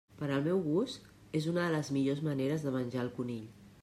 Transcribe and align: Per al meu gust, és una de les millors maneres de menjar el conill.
Per 0.19 0.27
al 0.35 0.45
meu 0.45 0.61
gust, 0.67 1.03
és 1.39 1.49
una 1.51 1.65
de 1.67 1.75
les 1.75 1.91
millors 1.99 2.23
maneres 2.29 2.65
de 2.69 2.73
menjar 2.79 3.05
el 3.07 3.13
conill. 3.19 3.45